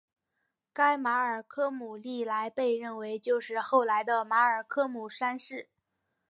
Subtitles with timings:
[0.73, 5.69] 该马尔科姆历来被认为就是后来的马尔科姆三世。